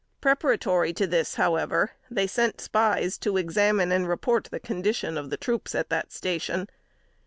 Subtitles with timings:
[0.19, 5.37] Preparatory to this, however, they sent spies to examine and report the condition of the
[5.37, 6.67] troops at that station.